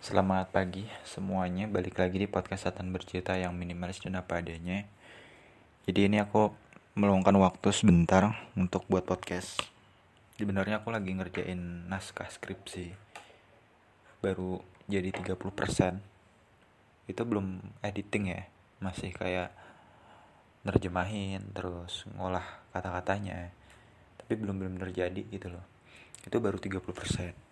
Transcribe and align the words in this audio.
Selamat 0.00 0.48
pagi 0.48 0.88
semuanya, 1.04 1.68
balik 1.68 2.00
lagi 2.00 2.16
di 2.16 2.24
podcast 2.24 2.64
Satan 2.64 2.88
Bercerita 2.88 3.36
yang 3.36 3.52
minimalis 3.52 4.00
dan 4.00 4.16
apa 4.16 4.40
adanya. 4.40 4.88
Jadi 5.84 6.08
ini 6.08 6.16
aku 6.16 6.56
meluangkan 6.96 7.36
waktu 7.36 7.68
sebentar 7.68 8.32
untuk 8.56 8.88
buat 8.88 9.04
podcast. 9.04 9.60
Sebenarnya 10.40 10.80
aku 10.80 10.88
lagi 10.88 11.12
ngerjain 11.12 11.84
naskah 11.92 12.32
skripsi. 12.32 12.96
Baru 14.24 14.64
jadi 14.88 15.12
30% 15.12 15.36
Itu 17.04 17.20
belum 17.28 17.60
editing 17.84 18.32
ya, 18.32 18.48
masih 18.80 19.12
kayak 19.12 19.52
nerjemahin 20.64 21.44
terus 21.52 22.08
ngolah 22.16 22.64
kata-katanya. 22.72 23.52
Tapi 24.16 24.32
belum 24.32 24.64
benar-benar 24.64 24.96
jadi 24.96 25.28
gitu 25.28 25.52
loh. 25.52 25.68
Itu 26.24 26.40
baru 26.40 26.56
30% 26.56 27.50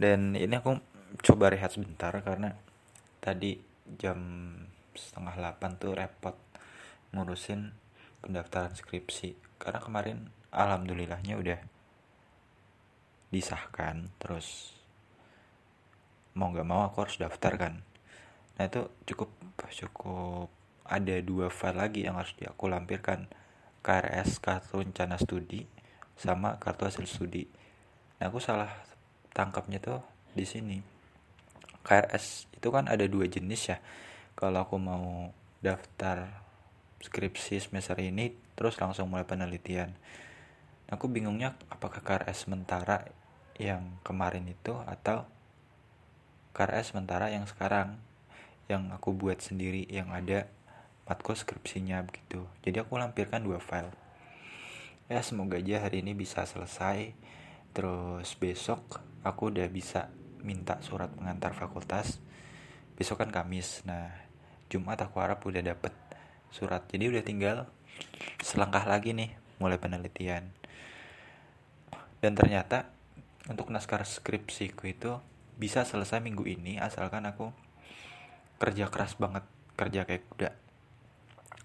dan 0.00 0.32
ini 0.32 0.56
aku 0.56 0.80
coba 1.18 1.50
rehat 1.50 1.74
sebentar 1.74 2.14
karena 2.22 2.54
tadi 3.18 3.58
jam 3.98 4.18
setengah 4.94 5.34
8 5.58 5.82
tuh 5.82 5.98
repot 5.98 6.36
ngurusin 7.10 7.74
pendaftaran 8.22 8.74
skripsi. 8.78 9.34
Karena 9.58 9.82
kemarin 9.82 10.30
alhamdulillahnya 10.54 11.34
udah 11.36 11.60
disahkan 13.30 14.10
terus 14.18 14.74
mau 16.34 16.50
nggak 16.50 16.66
mau 16.66 16.86
aku 16.86 17.06
harus 17.06 17.18
daftar 17.18 17.54
kan. 17.58 17.74
Nah 18.58 18.64
itu 18.66 18.86
cukup 19.10 19.30
cukup 19.70 20.48
ada 20.86 21.14
dua 21.22 21.46
file 21.50 21.78
lagi 21.78 22.06
yang 22.06 22.18
harus 22.18 22.34
aku 22.42 22.70
lampirkan. 22.70 23.26
KRS 23.80 24.44
kartu 24.44 24.84
rencana 24.84 25.16
studi 25.16 25.64
sama 26.12 26.60
kartu 26.60 26.84
hasil 26.84 27.08
studi. 27.08 27.48
Nah 28.20 28.28
aku 28.28 28.36
salah 28.36 28.68
tangkapnya 29.32 29.80
tuh 29.80 30.04
di 30.36 30.44
sini 30.44 30.99
KRS 31.84 32.50
itu 32.52 32.68
kan 32.68 32.86
ada 32.86 33.04
dua 33.08 33.26
jenis 33.26 33.72
ya. 33.72 33.78
Kalau 34.36 34.64
aku 34.64 34.76
mau 34.76 35.32
daftar 35.60 36.28
skripsi 37.00 37.60
semester 37.60 37.96
ini 38.00 38.36
terus 38.56 38.76
langsung 38.76 39.08
mulai 39.08 39.24
penelitian. 39.24 39.96
Aku 40.90 41.08
bingungnya 41.08 41.56
apakah 41.72 42.02
KRS 42.02 42.48
sementara 42.48 43.08
yang 43.60 44.00
kemarin 44.04 44.48
itu 44.48 44.76
atau 44.84 45.24
KRS 46.56 46.92
sementara 46.92 47.30
yang 47.30 47.46
sekarang 47.46 47.96
yang 48.66 48.90
aku 48.94 49.14
buat 49.14 49.40
sendiri 49.40 49.86
yang 49.86 50.10
ada 50.10 50.50
matkul 51.06 51.34
skripsinya 51.34 52.02
begitu. 52.06 52.46
Jadi 52.62 52.82
aku 52.82 52.98
lampirkan 52.98 53.42
dua 53.42 53.58
file. 53.58 53.90
Ya 55.10 55.22
semoga 55.26 55.58
aja 55.58 55.82
hari 55.82 56.06
ini 56.06 56.14
bisa 56.14 56.46
selesai. 56.46 57.14
Terus 57.74 58.30
besok 58.38 59.02
aku 59.26 59.50
udah 59.50 59.66
bisa 59.66 60.10
minta 60.42 60.80
surat 60.84 61.12
pengantar 61.12 61.52
fakultas. 61.56 62.18
Besok 62.96 63.24
kan 63.24 63.30
Kamis. 63.32 63.84
Nah 63.88 64.12
Jumat 64.70 65.00
aku 65.02 65.18
harap 65.18 65.42
udah 65.42 65.62
dapet 65.62 65.94
surat. 66.54 66.84
Jadi 66.90 67.10
udah 67.10 67.22
tinggal 67.24 67.56
selangkah 68.42 68.84
lagi 68.86 69.14
nih 69.16 69.34
mulai 69.58 69.76
penelitian. 69.76 70.50
Dan 72.20 72.36
ternyata 72.36 72.92
untuk 73.48 73.72
naskah 73.72 74.04
skripsiku 74.04 74.84
itu 74.86 75.16
bisa 75.56 75.84
selesai 75.84 76.20
minggu 76.20 76.44
ini 76.48 76.80
asalkan 76.80 77.24
aku 77.28 77.52
kerja 78.60 78.88
keras 78.92 79.16
banget 79.16 79.44
kerja 79.76 80.04
kayak 80.04 80.24
kuda. 80.28 80.50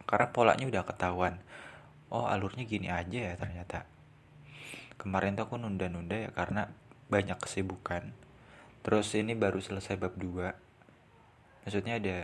Karena 0.06 0.28
polanya 0.32 0.66
udah 0.68 0.84
ketahuan 0.88 1.44
oh 2.14 2.26
alurnya 2.30 2.64
gini 2.64 2.88
aja 2.88 3.32
ya 3.32 3.34
ternyata. 3.36 3.84
Kemarin 4.96 5.36
tuh 5.36 5.52
aku 5.52 5.60
nunda-nunda 5.60 6.16
ya 6.16 6.32
karena 6.32 6.72
banyak 7.12 7.38
kesibukan 7.38 8.16
terus 8.86 9.10
ini 9.18 9.34
baru 9.34 9.58
selesai 9.58 9.98
bab 9.98 10.14
2 10.14 10.54
maksudnya 11.66 11.98
ada 11.98 12.18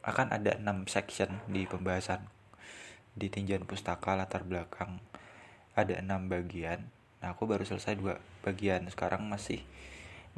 akan 0.00 0.32
ada 0.32 0.56
6 0.56 0.88
section 0.88 1.28
di 1.44 1.68
pembahasan. 1.68 2.24
Di 3.12 3.28
tinjauan 3.28 3.68
pustaka 3.68 4.16
latar 4.16 4.48
belakang 4.48 5.02
ada 5.76 6.00
6 6.00 6.08
bagian. 6.30 6.88
Nah 7.20 7.36
aku 7.36 7.44
baru 7.44 7.68
selesai 7.68 8.00
dua 8.00 8.16
bagian. 8.40 8.88
Sekarang 8.88 9.28
masih 9.28 9.60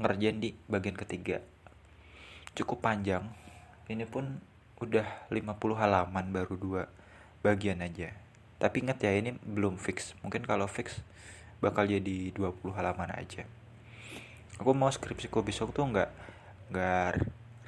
ngerjain 0.03 0.43
di 0.43 0.59
bagian 0.67 0.99
ketiga. 0.99 1.39
Cukup 2.59 2.83
panjang. 2.83 3.31
Ini 3.87 4.03
pun 4.03 4.43
udah 4.83 5.07
50 5.31 5.79
halaman 5.79 6.35
baru 6.35 6.59
dua 6.59 6.83
bagian 7.47 7.79
aja. 7.87 8.11
Tapi 8.59 8.83
ingat 8.83 8.99
ya 8.99 9.15
ini 9.15 9.39
belum 9.47 9.79
fix. 9.79 10.19
Mungkin 10.27 10.43
kalau 10.43 10.67
fix 10.67 11.07
bakal 11.63 11.87
jadi 11.87 12.35
20 12.35 12.75
halaman 12.75 13.15
aja 13.15 13.47
aku 14.63 14.73
mau 14.73 14.89
skripsiku 14.89 15.43
besok 15.43 15.75
tuh 15.75 15.83
nggak 15.91 16.11
nggak 16.71 17.11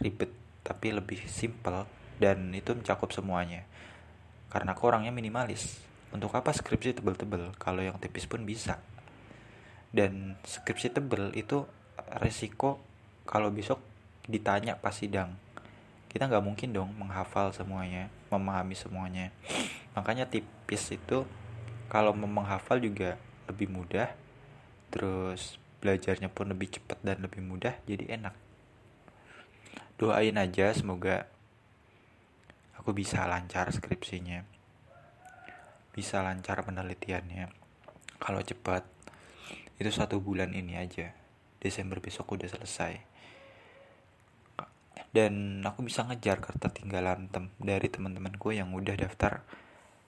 ribet 0.01 0.31
tapi 0.65 0.95
lebih 0.95 1.27
simple 1.27 1.85
dan 2.17 2.55
itu 2.55 2.73
mencakup 2.73 3.11
semuanya. 3.11 3.67
Karena 4.49 4.73
aku 4.73 4.87
orangnya 4.87 5.11
minimalis. 5.11 5.83
Untuk 6.15 6.31
apa 6.31 6.55
skripsi 6.55 7.03
tebel-tebel? 7.03 7.59
Kalau 7.59 7.83
yang 7.83 7.99
tipis 7.99 8.31
pun 8.31 8.47
bisa. 8.47 8.79
Dan 9.91 10.39
skripsi 10.47 10.95
tebel 10.95 11.35
itu 11.35 11.67
resiko 12.23 12.79
kalau 13.27 13.51
besok 13.51 13.83
ditanya 14.31 14.79
pas 14.79 14.95
sidang. 14.95 15.35
Kita 16.07 16.31
nggak 16.31 16.47
mungkin 16.47 16.71
dong 16.71 16.95
menghafal 16.95 17.51
semuanya 17.51 18.07
memahami 18.35 18.75
semuanya. 18.75 19.31
Makanya 19.95 20.27
tipis 20.27 20.91
itu 20.91 21.23
kalau 21.87 22.15
menghafal 22.15 22.83
juga 22.83 23.19
lebih 23.47 23.71
mudah. 23.71 24.11
Terus 24.91 25.59
belajarnya 25.85 26.33
pun 26.33 26.49
lebih 26.49 26.81
cepat 26.81 27.05
dan 27.05 27.21
lebih 27.21 27.45
mudah 27.45 27.77
jadi 27.85 28.17
enak. 28.17 28.33
Doain 30.01 30.41
aja 30.41 30.73
semoga 30.73 31.29
aku 32.81 32.97
bisa 32.97 33.29
lancar 33.29 33.69
skripsinya. 33.69 34.41
Bisa 35.93 36.25
lancar 36.25 36.65
penelitiannya. 36.65 37.53
Kalau 38.17 38.41
cepat 38.41 38.89
itu 39.77 39.93
satu 39.93 40.25
bulan 40.25 40.57
ini 40.57 40.81
aja. 40.81 41.13
Desember 41.61 42.01
besok 42.01 42.41
udah 42.41 42.49
selesai. 42.49 42.97
Dan 45.13 45.61
aku 45.63 45.85
bisa 45.85 46.09
ngejar 46.09 46.41
ketertinggalan 46.41 47.29
tem 47.29 47.53
dari 47.61 47.93
teman-temanku 47.93 48.57
yang 48.57 48.73
udah 48.73 48.97
daftar 48.97 49.45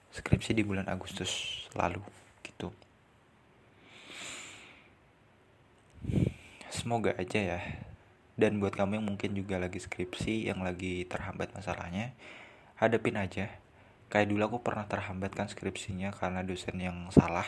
skripsi 0.09 0.57
di 0.57 0.65
bulan 0.65 0.89
Agustus 0.89 1.63
lalu 1.77 2.01
gitu 2.41 2.73
semoga 6.87 7.11
aja 7.19 7.59
ya. 7.59 7.59
Dan 8.39 8.63
buat 8.63 8.71
kamu 8.71 9.03
yang 9.03 9.07
mungkin 9.11 9.35
juga 9.35 9.59
lagi 9.59 9.75
skripsi 9.75 10.47
yang 10.47 10.63
lagi 10.63 11.03
terhambat 11.03 11.51
masalahnya 11.51 12.15
hadapin 12.79 13.19
aja. 13.19 13.51
Kayak 14.07 14.31
dulu 14.31 14.41
aku 14.47 14.57
pernah 14.63 14.87
terhambat 14.87 15.35
kan 15.35 15.51
skripsinya 15.51 16.15
karena 16.15 16.47
dosen 16.47 16.79
yang 16.79 17.11
salah 17.11 17.43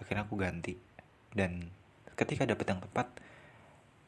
akhirnya 0.00 0.24
aku 0.24 0.40
ganti. 0.40 0.80
Dan 1.36 1.68
ketika 2.16 2.48
dapet 2.48 2.64
yang 2.72 2.80
tepat 2.80 3.12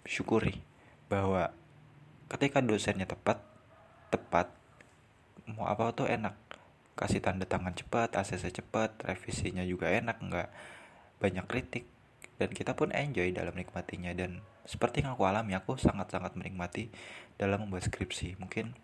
syukuri 0.08 0.64
bahwa 1.12 1.52
ketika 2.32 2.64
dosennya 2.64 3.04
tepat 3.04 3.44
tepat 4.08 4.48
mau 5.44 5.68
apa 5.68 5.92
tuh 5.92 6.08
enak. 6.08 6.40
Kasih 6.96 7.20
tanda 7.20 7.44
tangan 7.44 7.76
cepat 7.76 8.16
ACC 8.16 8.64
cepat 8.64 8.96
revisinya 9.04 9.60
juga 9.60 9.92
enak 9.92 10.24
nggak 10.24 10.48
banyak 11.20 11.44
kritik 11.52 11.84
dan 12.40 12.50
kita 12.50 12.74
pun 12.74 12.90
enjoy 12.90 13.30
dalam 13.30 13.54
menikmatinya. 13.54 14.10
Dan 14.14 14.42
seperti 14.66 15.04
yang 15.04 15.14
aku 15.14 15.24
alami 15.28 15.54
aku 15.54 15.78
sangat-sangat 15.78 16.34
menikmati 16.34 16.90
dalam 17.38 17.66
membuat 17.66 17.86
skripsi. 17.86 18.38
Mungkin 18.38 18.74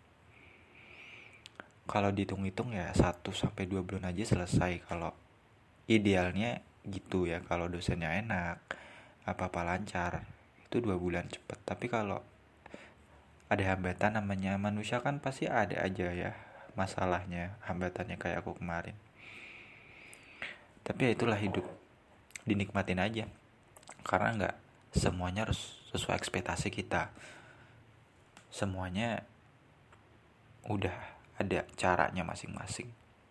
kalau 1.89 2.13
dihitung-hitung 2.13 2.71
ya 2.71 2.93
1 2.95 3.19
sampai 3.35 3.67
2 3.67 3.83
bulan 3.83 4.11
aja 4.11 4.23
selesai. 4.23 4.85
Kalau 4.87 5.11
idealnya 5.91 6.63
gitu 6.87 7.29
ya 7.29 7.43
kalau 7.45 7.69
dosennya 7.69 8.17
enak 8.17 8.57
apa-apa 9.27 9.61
lancar 9.61 10.25
itu 10.65 10.81
dua 10.81 10.97
bulan 10.97 11.27
cepet. 11.27 11.59
Tapi 11.67 11.85
kalau 11.91 12.23
ada 13.51 13.63
hambatan 13.75 14.15
namanya 14.15 14.55
manusia 14.55 15.03
kan 15.03 15.19
pasti 15.19 15.45
ada 15.51 15.83
aja 15.83 16.07
ya 16.15 16.31
masalahnya 16.79 17.59
hambatannya 17.67 18.15
kayak 18.15 18.41
aku 18.41 18.57
kemarin. 18.57 18.95
Tapi 20.81 20.99
ya 21.05 21.11
itulah 21.13 21.37
hidup 21.37 21.67
dinikmatin 22.47 22.97
aja 22.97 23.25
karena 24.05 24.29
nggak 24.37 24.55
semuanya 24.95 25.49
harus 25.49 25.81
sesuai 25.95 26.17
ekspektasi 26.17 26.69
kita. 26.71 27.09
Semuanya 28.51 29.23
udah 30.67 30.93
ada 31.39 31.65
caranya 31.73 32.21
masing-masing 32.21 33.00